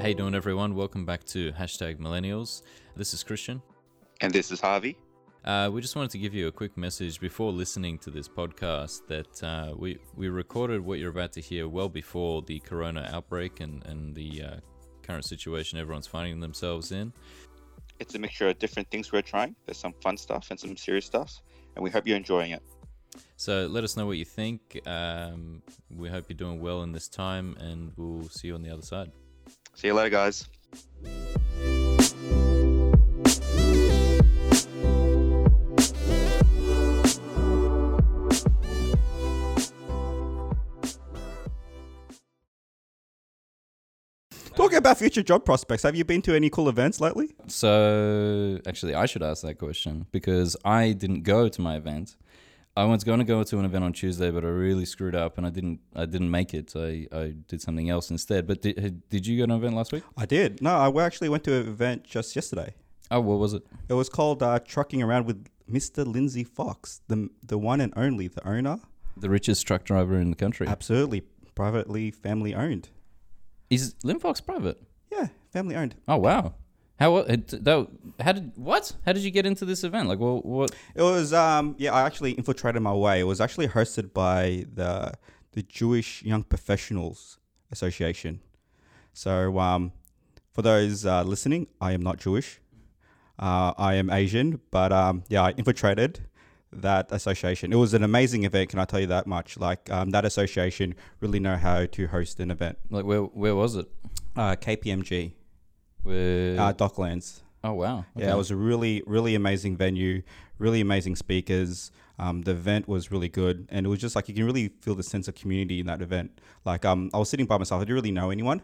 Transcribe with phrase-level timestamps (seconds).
[0.00, 0.74] Hey, doing everyone?
[0.76, 2.62] Welcome back to hashtag Millennials.
[2.96, 3.60] This is Krystian.
[4.22, 4.96] And this is Harvey.
[5.44, 9.06] Uh, we just wanted to give you a quick message before listening to this podcast
[9.08, 13.60] that uh, we we recorded what you're about to hear well before the corona outbreak
[13.60, 14.56] and and the uh,
[15.02, 17.12] current situation everyone's finding themselves in.
[17.98, 19.54] It's a mixture of different things we're trying.
[19.66, 21.42] There's some fun stuff and some serious stuff,
[21.76, 22.62] and we hope you're enjoying it.
[23.36, 24.80] So let us know what you think.
[24.86, 25.62] Um,
[25.94, 28.80] we hope you're doing well in this time, and we'll see you on the other
[28.80, 29.12] side.
[29.74, 30.46] See you later, guys.
[44.54, 47.30] Talking about future job prospects, have you been to any cool events lately?
[47.46, 52.16] So actually, I should ask that question because I didn't go to my event.
[52.76, 55.38] I was going to go to an event on Tuesday, but I really screwed up
[55.38, 55.80] and I didn't.
[55.94, 56.72] I didn't make it.
[56.76, 58.46] I, I did something else instead.
[58.46, 60.04] But did, did you go to an event last week?
[60.16, 60.62] I did.
[60.62, 62.74] No, I actually went to an event just yesterday.
[63.10, 63.66] Oh, what was it?
[63.88, 66.06] It was called uh, Trucking Around with Mr.
[66.06, 68.78] Lindsay Fox, the the one and only, the owner.
[69.16, 70.66] The richest truck driver in the country.
[70.68, 71.22] Absolutely,
[71.54, 72.88] privately, family owned.
[73.68, 74.80] Is Linfox private?
[75.10, 75.96] Yeah, family owned.
[76.06, 76.54] Oh wow.
[77.00, 77.88] How uh, that,
[78.20, 78.92] how did what?
[79.06, 80.06] How did you get into this event?
[80.06, 80.70] Like, well, what?
[80.94, 83.20] It was um yeah, I actually infiltrated my way.
[83.20, 85.14] It was actually hosted by the
[85.52, 87.38] the Jewish Young Professionals
[87.72, 88.40] Association.
[89.14, 89.92] So um
[90.52, 92.60] for those uh, listening, I am not Jewish.
[93.38, 96.28] Uh, I am Asian, but um yeah, I infiltrated
[96.70, 97.72] that association.
[97.72, 99.58] It was an amazing event, can I tell you that much?
[99.58, 102.78] Like um, that association really know how to host an event.
[102.90, 103.88] Like, where where was it?
[104.36, 105.32] Uh, KPMG,
[106.02, 106.58] Where?
[106.60, 107.40] uh, Docklands.
[107.64, 108.04] oh wow.
[108.16, 110.22] Yeah, it was a really, really amazing venue,
[110.58, 111.90] really amazing speakers.
[112.18, 114.94] Um, the event was really good, and it was just like you can really feel
[114.94, 116.38] the sense of community in that event.
[116.66, 118.62] Like, um, I was sitting by myself; I didn't really know anyone,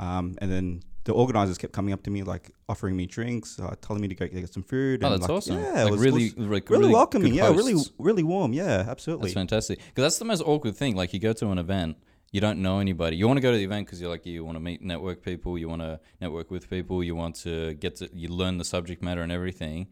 [0.00, 3.74] um, and then the organizers kept coming up to me, like offering me drinks, uh,
[3.80, 5.02] telling me to go get some food.
[5.02, 5.58] Oh, and, that's like, awesome.
[5.62, 7.34] Yeah, Like, it was really- was really, really welcoming.
[7.34, 8.52] Yeah, really, really warm.
[8.52, 9.28] Yeah, absolutely.
[9.28, 9.78] That's fantastic.
[9.78, 10.96] Because that's the most awkward thing.
[10.96, 11.96] Like you go to an event,
[12.30, 13.16] you don't know anybody.
[13.16, 15.22] You want to go to the event because you're like you want to meet network
[15.22, 18.64] people, you want to network with people, you want to get to you learn the
[18.64, 19.88] subject matter and everything.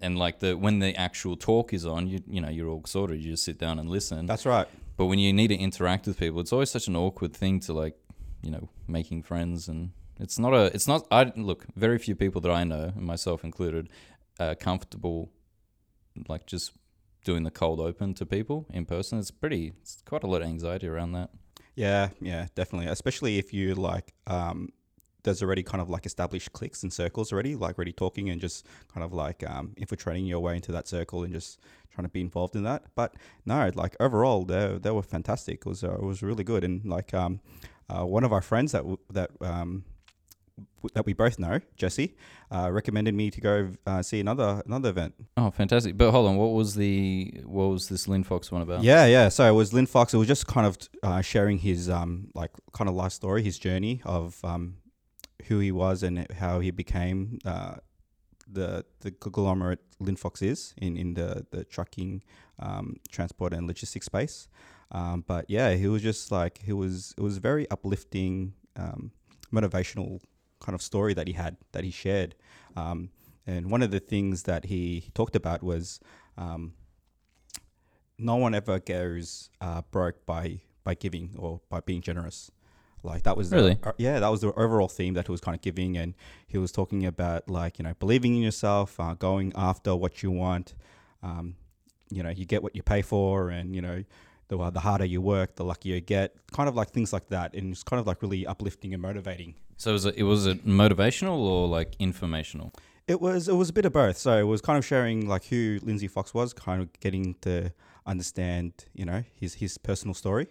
[0.00, 3.22] And like the when the actual talk is on, you you know you're all sorted.
[3.22, 4.26] You just sit down and listen.
[4.26, 4.66] That's right.
[4.96, 7.72] but when you need to interact with people, it's always such an awkward thing to
[7.72, 7.96] like,
[8.42, 9.90] you know, making friends and
[10.20, 13.44] it's not a it's not I look very few people that I know, and myself
[13.44, 13.88] included,
[14.40, 15.30] are comfortable
[16.28, 16.72] like just
[17.24, 19.18] doing the cold open to people in person.
[19.18, 21.30] It's pretty it's quite a lot of anxiety around that.
[21.78, 22.88] Yeah, yeah, definitely.
[22.88, 24.70] Especially if you like, um,
[25.22, 28.66] there's already kind of like established cliques and circles already, like already talking and just
[28.92, 31.60] kind of like um, infiltrating your way into that circle and just
[31.94, 32.82] trying to be involved in that.
[32.96, 33.14] But
[33.46, 35.60] no, like overall, they they were fantastic.
[35.60, 36.64] It was uh, it was really good.
[36.64, 37.38] And like um,
[37.88, 39.84] uh, one of our friends that w- that um,
[40.94, 42.16] that we both know, Jesse,
[42.50, 45.14] uh, recommended me to go uh, see another another event.
[45.36, 45.96] Oh, fantastic!
[45.96, 48.82] But hold on, what was the what was this Linfox one about?
[48.82, 49.28] Yeah, yeah.
[49.28, 50.14] So it was Linfox.
[50.14, 53.58] It was just kind of uh, sharing his um like kind of life story, his
[53.58, 54.76] journey of um
[55.46, 57.76] who he was and how he became uh
[58.50, 62.22] the the conglomerate Linfox is in in the the trucking,
[62.58, 64.48] um, transport and logistics space.
[64.90, 67.14] Um, but yeah, he was just like he was.
[67.18, 69.12] It was very uplifting, um,
[69.52, 70.20] motivational
[70.60, 72.34] kind of story that he had that he shared.
[72.76, 73.10] Um,
[73.46, 76.00] and one of the things that he talked about was
[76.36, 76.74] um,
[78.18, 82.50] no one ever goes uh, broke by by giving or by being generous.
[83.02, 83.78] Like that was the- Really?
[83.82, 86.14] uh, yeah, that was the overall theme that he was kind of giving, and
[86.46, 90.30] he was talking about like you know believing in yourself, uh, going after what you
[90.30, 90.74] want.
[91.22, 91.56] Um,
[92.10, 94.02] you know, you get what you pay for, and you know,
[94.48, 96.34] the uh, the harder you work, the luckier you get.
[96.52, 99.54] Kind of like things like that, and it's kind of like really uplifting and motivating.
[99.76, 102.72] So was it, it was it motivational or like informational?
[103.06, 104.16] It was it was a bit of both.
[104.16, 107.72] So it was kind of sharing like who Lindsay Fox was, kind of getting to
[108.06, 110.48] understand, you know, his his personal story,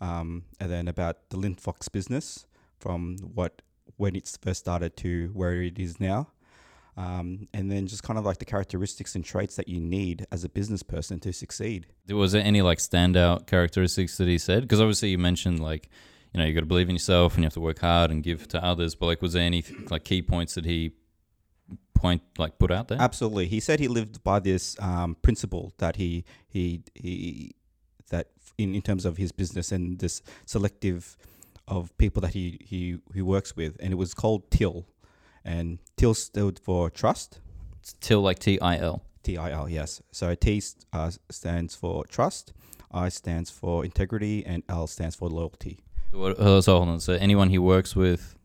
[0.00, 2.46] um, and then about the Linfox business
[2.78, 3.62] from what
[3.96, 6.28] when it first started to where it is now,
[6.98, 10.42] um, and then just kind of like the characteristics and traits that you need as
[10.42, 11.86] a business person to succeed.
[12.08, 14.62] Was there any like standout characteristics that he said?
[14.62, 15.88] Because obviously you mentioned like,
[16.34, 18.24] you know, you got to believe in yourself and you have to work hard and
[18.24, 18.96] give to others.
[18.96, 20.90] But like, was there any like key points that he
[21.94, 23.00] point like put out there?
[23.00, 23.46] Absolutely.
[23.46, 27.54] He said he lived by this um, principle that he he he
[28.10, 28.26] that
[28.58, 31.16] in, in terms of his business and this selective
[31.68, 34.86] of people that he, he he works with, and it was called TIL,
[35.56, 37.40] and TIL stood for trust.
[38.00, 39.02] TIL like T I L.
[39.22, 40.02] T I L, yes.
[40.12, 40.62] So T
[40.92, 42.52] uh, stands for trust,
[42.92, 45.80] I stands for integrity, and L stands for loyalty.
[46.12, 47.00] So, so hold on.
[47.00, 48.36] So anyone he works with,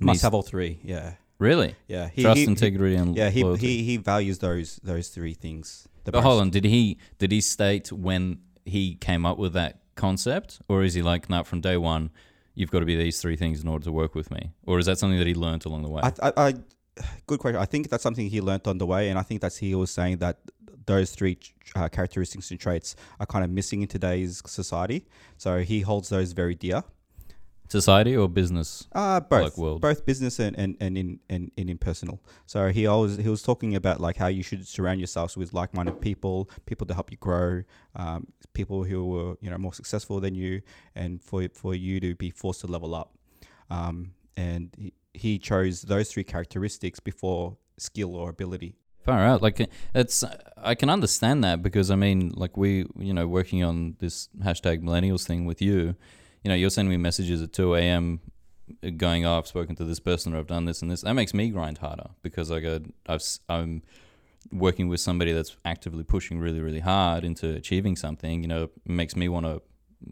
[0.00, 0.80] Must have all three.
[0.82, 1.74] Yeah, Really?
[1.86, 2.08] yeah.
[2.08, 3.20] He, Trust, he- integrity, and loyalty.
[3.20, 3.66] yeah, he, loyalty.
[3.66, 5.86] he he values those those three things.
[6.04, 9.72] the But hold on, did he did he state when he came up with that
[9.96, 12.10] concept, or is he like, no, from day one,
[12.58, 14.86] you've got to be these three things in order to work with me, or is
[14.86, 16.02] that something that he learnt along the way?
[16.02, 16.54] I, I, I,
[17.26, 17.60] good question.
[17.60, 19.90] I think that's something he learnt on the way, and I think that's he was
[19.90, 20.38] saying that
[20.86, 21.38] those three
[21.76, 25.06] uh, characteristics and traits are kind of missing in today's society.
[25.36, 26.82] So he holds those very dear.
[27.68, 28.86] Society or business?
[28.92, 29.80] Uh, both, Like world.
[29.80, 32.20] both business and, and, and in and, and in personal.
[32.46, 35.74] So he always he was talking about like how you should surround yourselves with like
[35.74, 37.62] minded people, people to help you grow,
[37.94, 40.62] um, people who were you know more successful than you,
[40.94, 43.14] and for for you to be forced to level up.
[43.70, 48.76] Um, and he, he chose those three characteristics before skill or ability.
[49.04, 49.42] Far out.
[49.42, 50.22] Like it's,
[50.56, 54.82] I can understand that because I mean, like we, you know, working on this hashtag
[54.82, 55.96] millennials thing with you,
[56.42, 58.20] you know, you're sending me messages at two a.m.
[58.82, 61.14] Uh, going, "Oh, I've spoken to this person or I've done this and this." That
[61.14, 63.82] makes me grind harder because I go, I've, I'm
[64.52, 68.42] working with somebody that's actively pushing really, really hard into achieving something.
[68.42, 69.62] You know, makes me want to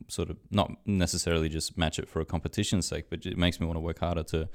[0.09, 3.67] sort of not necessarily just match it for a competition's sake, but it makes me
[3.67, 4.49] want to work harder to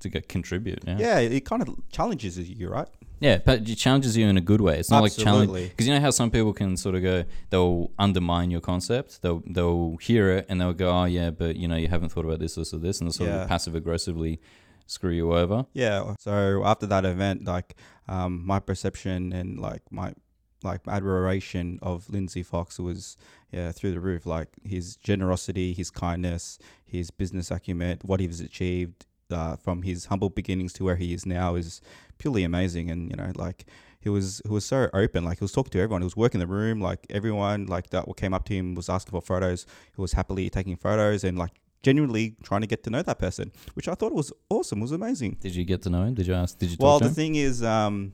[0.00, 0.84] to get, contribute.
[0.86, 0.98] Yeah.
[0.98, 2.88] Yeah, it kind of challenges you, right?
[3.20, 4.78] Yeah, but it challenges you in a good way.
[4.78, 7.90] It's not like challenge because you know how some people can sort of go, they'll
[7.98, 9.22] undermine your concept.
[9.22, 12.24] They'll they'll hear it and they'll go, oh yeah, but you know you haven't thought
[12.24, 13.42] about this, this, or this, and they'll sort Yeah.
[13.42, 14.40] of passive aggressively
[14.86, 15.66] screw you over.
[15.74, 16.14] Yeah.
[16.20, 17.76] So after that event, like
[18.08, 20.14] um, my perception and like my
[20.64, 23.16] like admiration of Lindsay Fox was
[23.52, 24.26] yeah through the roof.
[24.26, 30.30] Like his generosity, his kindness, his business acumen, what he's achieved uh, from his humble
[30.30, 31.80] beginnings to where he is now is
[32.18, 32.90] purely amazing.
[32.90, 33.66] And you know, like
[34.00, 35.24] he was he was so open.
[35.24, 36.02] Like he was talking to everyone.
[36.02, 36.80] He was working the room.
[36.80, 39.66] Like everyone like that came up to him was asking for photos.
[39.94, 41.52] He was happily taking photos and like
[41.82, 44.80] genuinely trying to get to know that person, which I thought was awesome.
[44.80, 45.36] Was amazing.
[45.40, 46.14] Did you get to know him?
[46.14, 46.58] Did you ask?
[46.58, 47.14] Did you talk Well, the him?
[47.14, 48.12] thing is, um,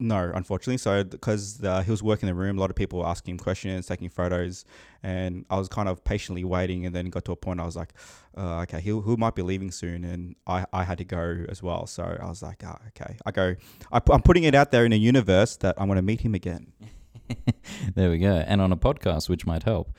[0.00, 0.78] no, unfortunately.
[0.78, 3.38] So, because he was working in the room, a lot of people were asking him
[3.38, 4.64] questions, taking photos,
[5.02, 6.86] and I was kind of patiently waiting.
[6.86, 7.92] And then got to a point I was like,
[8.36, 11.62] uh, okay, he who might be leaving soon, and I, I had to go as
[11.62, 11.86] well.
[11.86, 13.56] So I was like, ah, okay, I go.
[13.92, 16.34] I, I'm putting it out there in a universe that I'm going to meet him
[16.34, 16.72] again.
[17.94, 18.44] there we go.
[18.46, 19.92] And on a podcast, which might help.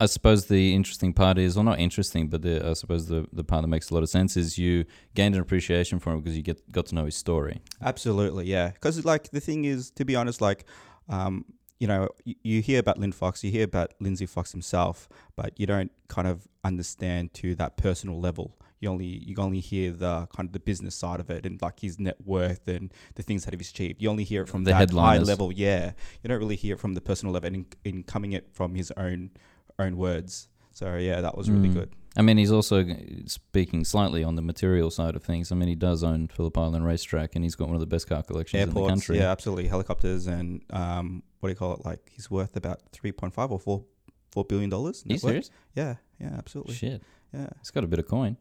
[0.00, 3.44] I suppose the interesting part is, or not interesting, but the, I suppose the, the
[3.44, 6.36] part that makes a lot of sense is you gained an appreciation for him because
[6.36, 7.60] you get got to know his story.
[7.82, 8.70] Absolutely, yeah.
[8.70, 10.64] Because like the thing is, to be honest, like,
[11.10, 11.44] um,
[11.78, 15.06] you know, you, you hear about Linfox, you hear about Lindsay Fox himself,
[15.36, 18.56] but you don't kind of understand to that personal level.
[18.80, 21.80] You only you only hear the kind of the business side of it and like
[21.80, 24.00] his net worth and the things that he's achieved.
[24.00, 25.92] You only hear it from The that high level, yeah.
[26.22, 28.74] You don't really hear it from the personal level, and in, in coming it from
[28.74, 29.32] his own
[29.80, 30.48] own words.
[30.72, 31.74] So yeah, that was really Mm.
[31.74, 31.90] good.
[32.16, 32.84] I mean, he's also
[33.26, 35.52] speaking slightly on the material side of things.
[35.52, 38.08] I mean, he does own Phillip Island Racetrack, and he's got one of the best
[38.08, 39.18] car collections in the country.
[39.18, 39.68] yeah, absolutely.
[39.68, 41.84] Helicopters and um, what do you call it?
[41.84, 43.84] Like he's worth about three point five or four
[44.32, 45.04] four billion dollars.
[45.08, 45.50] Are you serious?
[45.74, 46.74] Yeah, yeah, absolutely.
[46.74, 48.36] Shit, Yeah, he's got a bit of coin.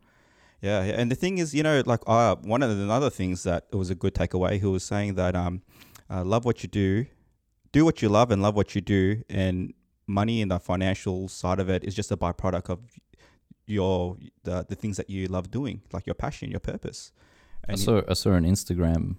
[0.62, 0.94] yeah, yeah.
[1.00, 3.76] And the thing is, you know, like uh, one of the other things that it
[3.76, 4.60] was a good takeaway.
[4.60, 5.62] He was saying that um,
[6.10, 7.06] uh, love what you do,
[7.72, 9.74] do what you love, and love what you do, and
[10.10, 12.80] money and the financial side of it is just a byproduct of
[13.66, 17.12] your the the things that you love doing, like your passion, your purpose.
[17.68, 19.16] I And saw I saw an Instagram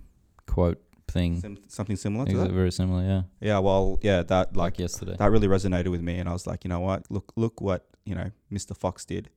[0.46, 1.40] quote thing.
[1.40, 2.50] sim- something similar to that.
[2.50, 3.22] Very similar, yeah.
[3.40, 5.16] Yeah, well, yeah, that Like like yesterday.
[5.18, 7.00] that really resonated with me and I was like, you know what?
[7.10, 8.76] Look look what, you know, Mr.
[8.76, 9.30] Fox did.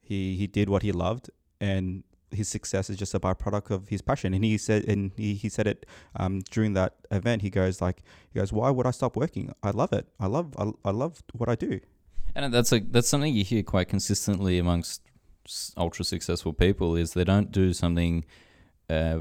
[0.00, 2.02] He he did what he loved and
[2.34, 4.34] his success is just a byproduct of his passion.
[4.34, 5.86] And he said and he, he said it
[6.16, 7.42] um, during that event.
[7.42, 9.52] He goes like he goes, Why would I stop working?
[9.62, 10.08] I love it.
[10.18, 11.80] I love I, I love what I do.
[12.34, 15.02] And that's a that's something you hear quite consistently amongst
[15.76, 18.24] ultra successful people is they don't do something
[18.88, 19.18] uh,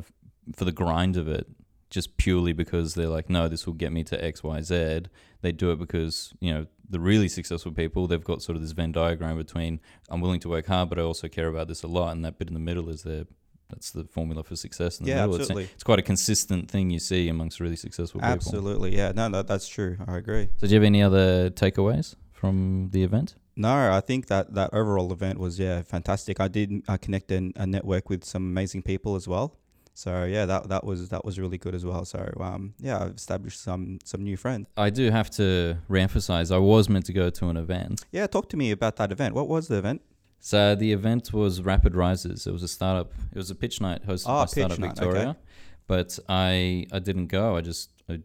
[0.56, 1.48] for the grind of it
[1.92, 5.02] just purely because they're like no this will get me to X Y Z.
[5.42, 8.72] They do it because you know the really successful people they've got sort of this
[8.72, 9.80] Venn diagram between
[10.10, 12.40] I'm willing to work hard but I also care about this a lot and that
[12.40, 13.26] bit in the middle is their
[13.70, 15.36] that's the formula for success in the Yeah, middle.
[15.36, 15.70] It's, absolutely.
[15.74, 18.34] it's quite a consistent thing you see amongst really successful people.
[18.34, 18.96] Absolutely.
[18.98, 19.98] Yeah, no, no, that's true.
[20.06, 20.50] I agree.
[20.58, 23.36] So do you have any other takeaways from the event?
[23.56, 26.40] No, I think that that overall event was yeah fantastic.
[26.40, 29.56] I did uh, connect and uh, network with some amazing people as well.
[29.94, 32.06] So yeah, that that was that was really good as well.
[32.06, 34.68] So um, yeah, I've established some some new friends.
[34.78, 38.04] I do have to reemphasize I was meant to go to an event.
[38.12, 39.36] Yeah, talk to me about that event.
[39.36, 40.02] What was the event?
[40.40, 42.48] So the event was Rapid Rises.
[42.48, 43.12] It was a startup.
[43.32, 45.22] It was a pitch night hosted Ah, by Startup night, Victoria.
[45.30, 45.40] okay.
[45.88, 47.56] But I I didn't go.
[47.58, 48.20] I just I,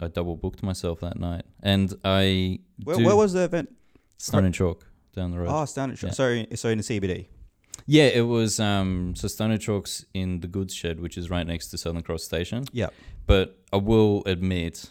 [0.00, 3.70] I double booked myself that night, and I Where, where was the event?
[4.18, 4.86] Stone and Chalk
[5.16, 5.48] down the road.
[5.50, 6.02] Oh, Standard.
[6.02, 6.10] Yeah.
[6.10, 7.26] Sorry, so in the CBD.
[7.86, 11.46] Yeah, it was um, so Stone and Chalk's in the goods shed, which is right
[11.46, 12.64] next to Southern Cross Station.
[12.72, 12.88] Yeah.
[13.26, 14.90] But I will admit,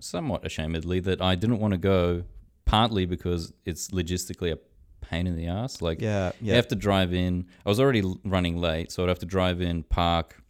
[0.00, 2.24] somewhat ashamedly, that I didn't want to go,
[2.64, 4.58] partly because it's logistically a
[5.04, 5.82] pain in the ass.
[5.82, 6.52] Like, Yeah, yeah.
[6.52, 7.46] you have to drive in.
[7.64, 10.42] I was already running late, so I'd have to drive in, park,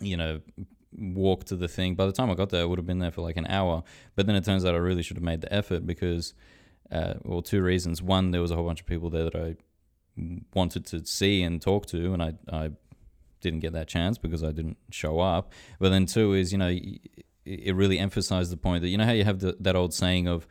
[0.00, 0.40] you know,
[0.96, 1.94] walk to the thing.
[1.94, 3.82] By the time I got there, I would have been there for like an hour.
[4.14, 6.34] But then it turns out I really should have made the effort because,
[6.90, 8.02] uh, well, two reasons.
[8.02, 9.56] One, there was a whole bunch of people there that I
[10.54, 12.70] wanted to see and talk to, and I, I
[13.40, 15.52] didn't get that chance because I didn't show up.
[15.78, 16.74] But then two is, you know,
[17.44, 20.28] it really emphasized the point that you know how you have the, that old saying
[20.28, 20.46] of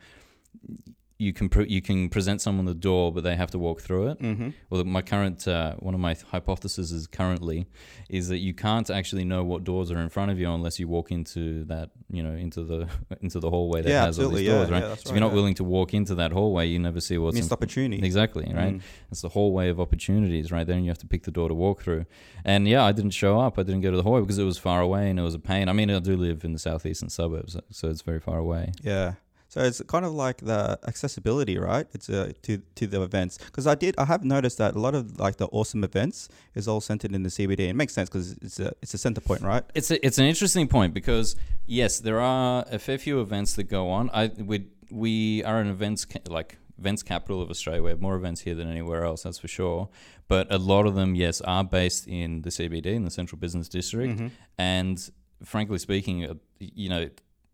[1.18, 4.08] you can pre- you can present someone the door, but they have to walk through
[4.08, 4.18] it.
[4.20, 4.50] mm-hmm.
[4.70, 7.66] Well, my current uh, one of my hypotheses is currently
[8.08, 10.88] is that you can't actually know what doors are in front of you unless you
[10.88, 12.88] walk into that you know into the
[13.20, 14.82] into the hallway that Yeah, has all these yeah, doors, right?
[14.82, 15.34] yeah, so if you're not yeah.
[15.34, 18.04] willing to walk into that hallway, you never see what's in missed opportunity.
[18.04, 18.74] Exactly, right?
[18.74, 18.80] Mm.
[19.10, 20.66] It's the hallway of opportunities, right?
[20.66, 22.06] Then you have to pick the door to walk through.
[22.44, 23.58] And yeah, I didn't show up.
[23.58, 25.38] I didn't go to the hallway because it was far away and it was a
[25.38, 25.68] pain.
[25.68, 28.72] I mean, I do live in the southeastern suburbs, so it's very far away.
[28.82, 29.14] Yeah.
[29.52, 31.86] So it's kind of like the accessibility, right?
[31.92, 34.94] It's uh, to to the events because I did I have noticed that a lot
[34.94, 37.68] of like the awesome events is all centered in the CBD.
[37.68, 39.62] It makes sense because it's a it's a center point, right?
[39.74, 43.64] It's a, it's an interesting point because yes, there are a fair few events that
[43.64, 44.08] go on.
[44.14, 47.82] I we we are an events ca- like events capital of Australia.
[47.82, 49.90] We have more events here than anywhere else, that's for sure.
[50.28, 53.68] But a lot of them, yes, are based in the CBD in the Central Business
[53.68, 54.14] District.
[54.14, 54.28] Mm-hmm.
[54.56, 55.10] And
[55.44, 57.10] frankly speaking, uh, you know,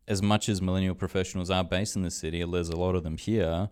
[0.08, 3.16] as much as millennial professionals are based in the city, there's a lot of them
[3.16, 3.68] here.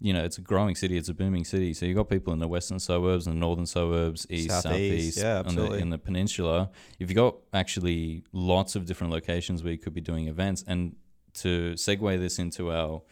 [0.00, 1.72] You know, it's a growing city, it's a booming city.
[1.72, 5.18] So you've got people in the western suburbs and the northern suburbs, east, Southeast, southeast,
[5.18, 5.80] yeah, on the, absolutely.
[5.80, 6.70] in the peninsula.
[6.98, 10.64] You've got actually lots of different locations where you could be doing events.
[10.66, 10.96] And
[11.34, 13.02] to segue this into our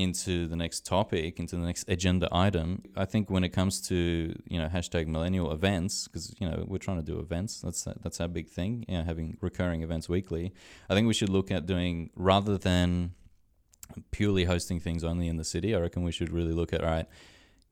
[0.00, 4.34] into the next topic, into the next agenda item, I think when it comes to
[4.48, 7.60] you know hashtag millennial events, because you know we're trying to do events.
[7.60, 8.84] That's that's our big thing.
[8.88, 10.52] You know, having recurring events weekly.
[10.88, 13.12] I think we should look at doing rather than
[14.10, 15.74] purely hosting things only in the city.
[15.74, 17.06] I reckon we should really look at all right.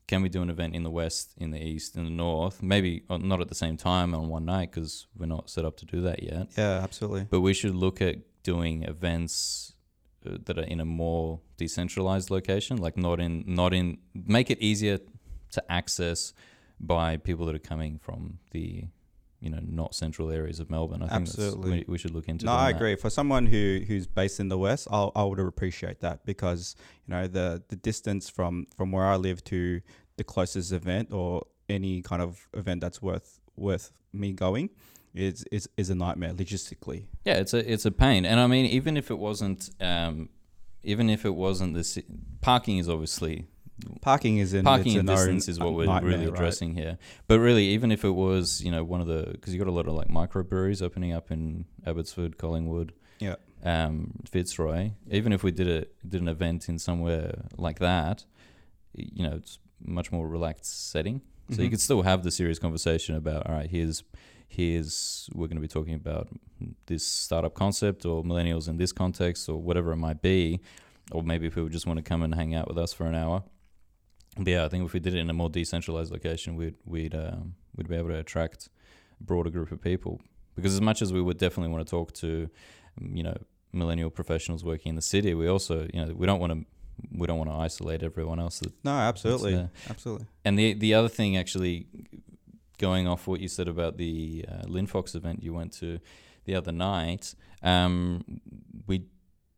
[0.07, 2.63] Can we do an event in the west, in the east, in the north?
[2.63, 5.77] Maybe uh, not at the same time on one night because we're not set up
[5.79, 6.49] to do that yet.
[6.57, 7.27] Yeah, absolutely.
[7.29, 9.75] But we should look at doing events
[10.45, 14.99] that are in a more decentralized location, like not in not in make it easier
[15.53, 16.33] to access
[16.81, 18.85] by people that are coming from the
[19.41, 21.03] you know not central areas of Melbourne.
[21.03, 21.71] I think Absolutely.
[21.71, 22.45] we, we should look into.
[22.45, 22.53] That.
[22.53, 22.77] No, I that.
[22.77, 22.97] agree.
[22.97, 27.15] For someone who who's based in the west, I I would appreciate that because you
[27.15, 29.81] know the the distance from from where I live to
[30.17, 34.71] the closest event or any kind of event that's worth worth me going
[35.15, 37.05] is is is a nightmare logistically.
[37.25, 39.71] Yeah, it's a it's a pain, and I mean even if it wasn't.
[39.81, 40.29] Um,
[40.85, 41.99] even if it wasn't this,
[42.41, 43.47] parking is obviously
[44.01, 46.33] Parking is in parking and distance is what we're really right?
[46.35, 46.99] addressing here.
[47.27, 49.73] But really, even if it was, you know, one of the because you got a
[49.73, 53.37] lot of like microbreweries opening up in Abbotsford, Collingwood, Yeah.
[53.65, 54.93] um, Fitzroy.
[55.11, 58.25] Even if we did a did an event in somewhere like that,
[58.95, 61.21] you know, it's much more relaxed setting.
[61.51, 61.71] So you Mhm.
[61.73, 64.03] could still have the serious conversation about all right, here's
[64.49, 66.29] here's we're going to be talking about
[66.87, 70.61] this startup concept or millennials in this context or whatever it might be,
[71.13, 73.15] or maybe if people just want to come and hang out with us for an
[73.15, 73.45] hour.
[74.37, 77.15] But yeah, I think if we did it in a more decentralized location, we'd we'd
[77.15, 78.69] um, we'd be able to attract
[79.21, 80.21] a broader group of people.
[80.57, 82.51] Because as much as we would definitely want to talk to,
[83.01, 83.37] um, you know,
[83.73, 86.65] millennial professionals working in the city, we also, you know, we don't want to
[87.13, 88.59] we don't want to isolate everyone else.
[88.61, 90.27] That, No, absolutely, absolutely.
[90.45, 91.87] and the the other thing, actually,
[92.79, 95.99] going off what you said about the uh, Linfox event you went to
[96.45, 98.25] the other night, um,
[98.87, 99.05] we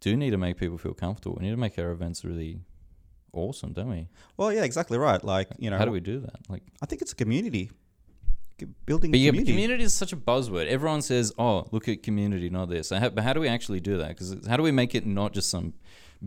[0.00, 1.36] do need to make people feel comfortable.
[1.38, 2.60] We need to make our events really
[3.32, 4.08] awesome, don't we?
[4.36, 5.22] Well, yeah, exactly right.
[5.22, 6.36] Like you know, How do we do that?
[6.48, 7.70] Like, I think it's a community
[8.86, 9.10] building.
[9.10, 9.52] but yeah, community.
[9.52, 10.66] but community is such a buzzword.
[10.66, 13.98] Everyone says, "Oh, look at community, not this." How, but how do we actually do
[13.98, 14.08] that?
[14.08, 15.74] Because how do we make it not just some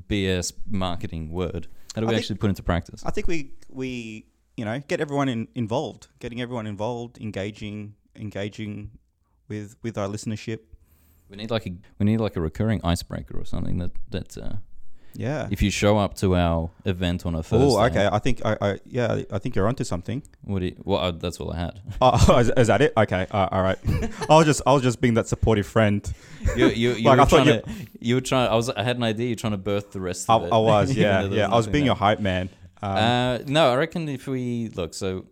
[0.10, 1.68] BS marketing word?
[1.96, 3.04] How do I we think- actually put into practice?
[3.06, 4.26] I think we we
[4.58, 8.92] you know get everyone in, involved, getting everyone involved, engaging, engaging
[9.48, 10.60] with with our listenership.
[11.30, 14.54] We need like a we need like a recurring icebreaker or something that that uh,
[15.16, 15.48] Yeah.
[15.52, 17.68] if you show up to our event on a Thursday.
[17.68, 18.08] Oh, okay.
[18.12, 20.22] I think I, I yeah I think you're onto something.
[20.44, 21.82] What do you, well, uh, that's all I had.
[22.02, 22.94] Oh, is, is that it?
[22.98, 23.26] Okay.
[23.32, 23.80] Uh, all right.
[24.30, 26.02] I was just I was just being that supportive friend.
[26.56, 28.50] You, you, you Like, were I thought trying to, you were trying.
[28.50, 28.70] I was.
[28.70, 29.28] I had an idea.
[29.28, 30.52] You're trying to birth the rest I, it.
[30.52, 31.48] I was yeah yeah.
[31.52, 32.50] I was being your hype man.
[32.84, 35.26] Um, Uh, no, I reckon if we look, so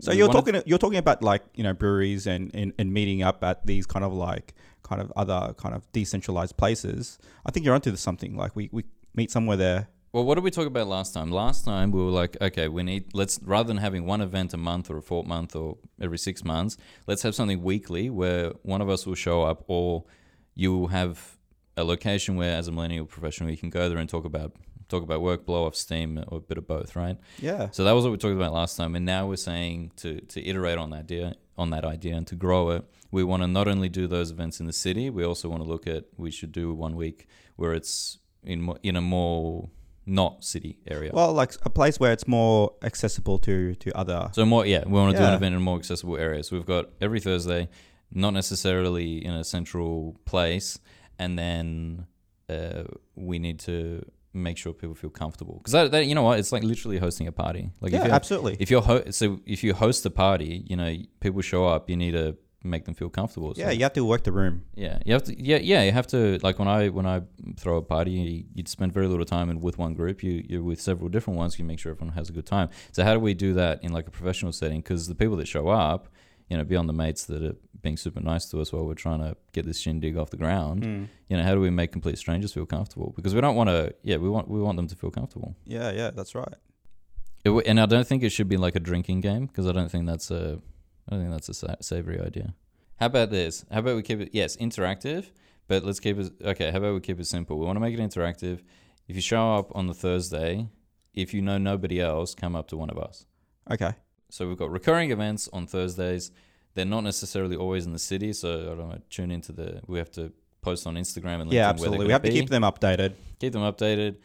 [0.00, 3.22] So we you're talking you're talking about like you know breweries and, and, and meeting
[3.22, 7.18] up at these kind of like kind of other kind of decentralized places.
[7.46, 8.36] I think you're onto something.
[8.42, 8.84] Like we, we
[9.14, 11.32] meet somewhere there Well, what did we talk about last time?
[11.32, 14.56] Last time we were like, okay, we need let's rather than having one event a
[14.56, 16.76] month or a fortnight or every six months,
[17.08, 20.04] let's have something weekly where one of us will show up, or
[20.54, 21.36] you will have
[21.76, 24.52] a location where, as a millennial professional, you can go there and talk about
[24.94, 27.16] talk about work, blow off steam, or a bit of both, right?
[27.38, 27.68] Yeah.
[27.70, 30.38] So that was what we talked about last time, and now we're saying to to
[30.50, 32.84] iterate on that idea, on that idea, and to grow it.
[33.10, 35.68] We want to not only do those events in the city, we also want to
[35.68, 39.70] look at we should do one week where it's in in a more
[40.06, 41.10] not city area.
[41.14, 44.30] Well, like a place where it's more accessible to to other.
[44.32, 46.42] so more, yeah, we want to do an event in a more accessible area.
[46.42, 47.68] So we've got every Thursday,
[48.10, 50.78] not necessarily in a central place,
[51.18, 52.06] and then
[52.48, 52.84] uh,
[53.14, 54.04] we need to
[54.34, 57.26] make sure people feel comfortable because that, that you know what it's like literally hosting
[57.26, 57.70] a party.
[57.80, 58.56] Like yeah, if you're, absolutely.
[58.58, 61.96] if you're ho- so if you host a party, you know people show up, you
[61.96, 63.54] need to make them feel comfortable.
[63.54, 64.64] So yeah, you have to work the room.
[64.74, 65.40] yeah, you have to.
[65.40, 66.38] Yeah, yeah, you have to.
[66.42, 67.22] Like when I when I
[67.56, 70.22] throw a party, you, you'd spend very little time in with one group.
[70.22, 71.58] You you're with several different ones.
[71.58, 72.70] You make sure everyone has a good time.
[72.92, 74.80] So how do we do that in like a professional setting?
[74.80, 76.08] Because the people that show up,
[76.48, 79.20] you know, beyond the mates that are being super nice to us while we're trying
[79.20, 81.08] to get this shindig off the ground, Mm.
[81.28, 83.12] you know, how do we make complete strangers feel comfortable?
[83.16, 83.94] Because we don't want to.
[84.02, 85.54] Yeah, we want we want them to feel comfortable.
[85.64, 86.54] Yeah, yeah, that's right.
[87.44, 89.90] It, and I don't think it should be like a drinking game because I don't
[89.90, 90.60] think that's a,
[91.08, 92.54] I don't think that's a sa- savory idea.
[92.96, 93.64] How about this?
[93.70, 94.30] How about we keep it?
[94.32, 95.26] Yes, interactive,
[95.68, 96.32] but let's keep it.
[96.42, 97.58] Okay, how about we keep it simple?
[97.58, 98.60] We want to make it interactive.
[99.08, 100.68] If you show up on the Thursday,
[101.12, 103.26] if you know nobody else, come up to one of us.
[103.70, 103.92] Okay.
[104.34, 106.32] So we've got recurring events on Thursdays.
[106.74, 108.98] They're not necessarily always in the city, so I don't know.
[109.08, 109.80] Tune into the.
[109.86, 112.06] We have to post on Instagram and LinkedIn Yeah, absolutely.
[112.06, 113.12] We have to keep them updated.
[113.38, 114.16] keep them updated.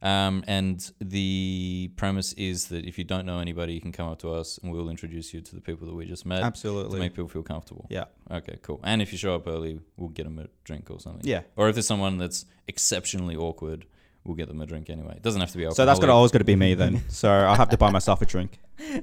[0.00, 4.20] Um, and the premise is that if you don't know anybody, you can come up
[4.20, 6.80] to us and we'll introduce you to the people that we just met Absolutely.
[6.80, 7.00] to Absolutely.
[7.00, 7.86] make people feel comfortable.
[7.90, 8.04] Yeah.
[8.30, 8.80] Okay, cool.
[8.82, 11.24] And if you show up early, we'll get them a drink or something.
[11.24, 11.42] Yeah.
[11.56, 13.84] Or if there's someone that's exceptionally awkward,
[14.24, 15.14] we'll get them a drink anyway.
[15.16, 15.76] It doesn't have to be alcoholic.
[15.76, 17.02] So that's gonna always gonna be me then.
[17.08, 18.58] so I'll have to buy myself a drink.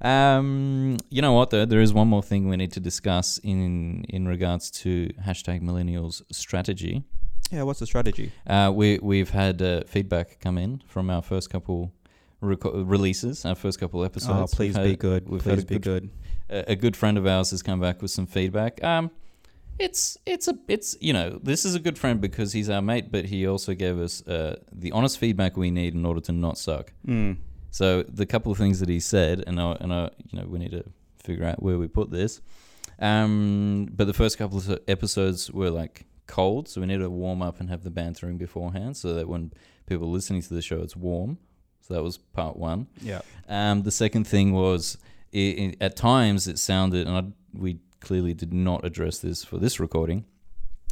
[0.00, 1.64] Um, you know what though?
[1.64, 6.22] There is one more thing we need to discuss in in regards to hashtag millennials
[6.30, 7.02] strategy.
[7.50, 8.30] Yeah, what's the strategy?
[8.46, 11.92] Uh, we we've had uh, feedback come in from our first couple
[12.42, 14.52] reco- releases, our first couple episodes.
[14.52, 15.28] oh, please We've be good.
[15.28, 16.10] we've had Please a be good- good.
[16.68, 18.82] A, a good friend of ours has come back with some feedback.
[18.84, 19.10] Um,
[19.78, 23.10] it's it's a it's you know this is a good friend because he's our mate,
[23.10, 26.58] but he also gave us uh, the honest feedback we need in order to not
[26.58, 26.92] suck.
[27.06, 27.38] Mm.
[27.70, 30.58] So the couple of things that he said, and I, and I, you know, we
[30.58, 30.84] need to
[31.22, 32.40] figure out where we put this.
[32.98, 37.42] Um, but the first couple of episodes were like cold, so we need to warm
[37.42, 39.52] up and have the bantering beforehand, so that when
[39.86, 41.38] people are listening to the show, it's warm.
[41.82, 42.86] So that was part one.
[43.00, 43.20] Yeah.
[43.48, 44.98] Um, the second thing was,
[45.34, 47.24] i i at times it sounded, and I,
[47.56, 50.24] we clearly did not address this for this recording,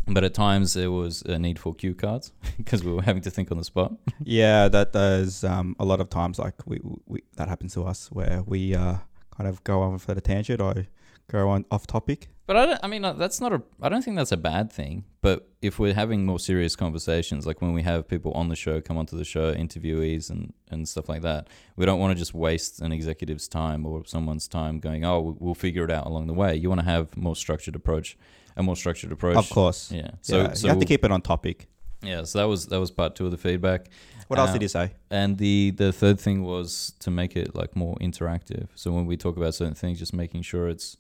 [0.07, 3.31] but at times there was a need for cue cards because we were having to
[3.31, 3.92] think on the spot.
[4.25, 6.38] Yeah, that does um, a lot of times.
[6.38, 8.97] Like we, we that happens to us where we uh,
[9.37, 10.87] kind of go off at a tangent or
[11.31, 12.29] go on off topic.
[12.46, 12.80] But I don't.
[12.82, 13.61] I mean, uh, that's not a.
[13.82, 15.04] I don't think that's a bad thing.
[15.20, 18.80] But if we're having more serious conversations, like when we have people on the show
[18.80, 22.35] come onto the show, interviewees and and stuff like that, we don't want to just
[22.35, 26.28] waste an executive's time or someone's time going, "Oh, we- we'll figure it out along
[26.28, 28.16] the way." You want to have more structured approach,
[28.56, 29.37] a more structured approach.
[29.37, 29.90] Of course.
[29.90, 30.12] Yeah.
[30.22, 31.66] So So so you have to keep it on topic.
[32.02, 32.22] yeah.
[32.24, 33.88] So that was that was part two of the feedback.
[34.28, 34.92] What else Uh, did you say?
[35.11, 38.66] And the the third thing was to make it like more interactive.
[38.76, 40.96] So when we talk about certain things, just making sure it's,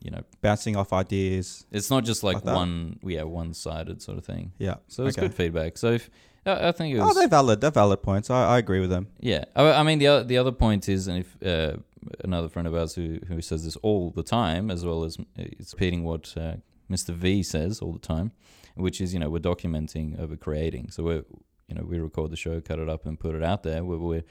[0.00, 1.66] you know, Bouncing off ideas.
[1.72, 4.52] it's not just like Like one, yeah, one sided sort of thing.
[4.58, 4.76] Yeah.
[4.88, 5.26] So it's Okay.
[5.26, 5.76] good feedback.
[5.78, 6.08] So if
[6.46, 7.60] I, I think it was, Oh, they're valid.
[7.60, 8.30] They're valid points.
[8.30, 9.08] I, I agree with them.
[9.20, 9.44] yeah.
[9.56, 11.76] I, I mean the other, the other point is, and if uh,
[12.24, 15.22] another friend of ours who who says this all the time, as well as uh,
[15.36, 16.54] it's repeating what uh,
[16.90, 17.12] Mr.
[17.14, 18.32] V says all the time,
[18.76, 20.90] which is you know we're documenting over creating.
[20.90, 21.24] So we're
[21.68, 23.84] you know we record the show, cut it up, and put it out there.
[23.84, 24.24] We're, we're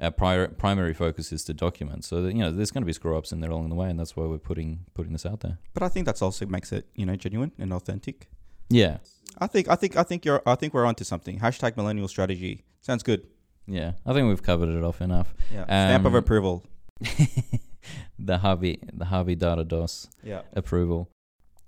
[0.00, 2.04] our prior, primary focus is to document.
[2.04, 3.88] So that, you know there's going to be screw ups in there along the way,
[3.88, 5.58] and that's why we're putting putting this out there.
[5.72, 8.28] But I think that's also makes it you know genuine and authentic.
[8.68, 8.98] Yeah,
[9.38, 11.38] I think I think I think you're I think we're onto something.
[11.40, 13.26] Hashtag millennial strategy sounds good.
[13.66, 13.92] yeah.
[14.04, 15.34] I think we've covered it off enough.
[15.52, 15.64] Yeah.
[15.64, 16.64] Stamp of Um, approval.
[18.18, 20.42] the Harvey the Harvey Data DOS Yeah.
[20.54, 21.10] approval.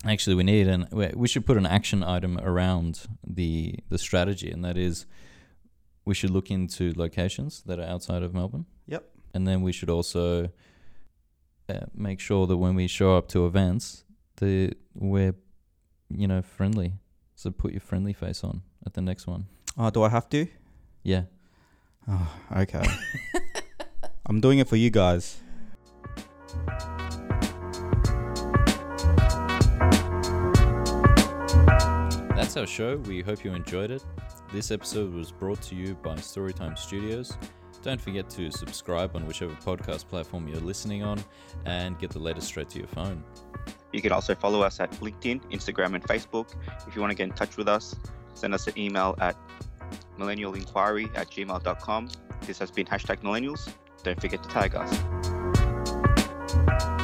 [0.05, 4.51] Actually, we need an we we should put an action item around the the strategy,
[4.51, 5.07] and that is
[6.07, 8.64] we should look into locations that are outside of Melbourne.
[8.87, 9.05] Yep.
[9.35, 10.51] And then we should also
[11.69, 14.05] uh, make sure that when we show up to events,
[14.37, 15.35] the we're
[16.09, 16.95] you know friendly.
[17.35, 19.47] So put your friendly face on at the next one.
[19.77, 20.47] Oh, do I have to?
[21.03, 21.25] Yeah.
[22.09, 22.85] Oh, okay.
[24.27, 25.37] I'm doing it for you guys.
[32.35, 32.97] That's our show.
[32.99, 34.05] We hope you enjoyed it.
[34.57, 37.37] This episode was brought to you by Storytime Studios.
[37.83, 41.23] Don't forget to subscribe on whichever podcast platform you're listening on
[41.66, 43.23] and get the latest straight to your phone.
[43.92, 46.55] You can also follow us at LinkedIn, Instagram, and Facebook.
[46.88, 47.95] If you want to get in touch with us,
[48.33, 49.37] send us an email at
[50.19, 52.09] millennialinquiry at gmail.com.
[52.47, 53.71] This has been hashtag millennials.
[54.05, 56.95] Don't forget to tag us.